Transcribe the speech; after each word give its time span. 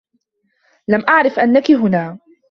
لم 0.87 1.05
أعرف 1.09 1.39
أنّكِ 1.39 1.71
هنا. 1.71 2.19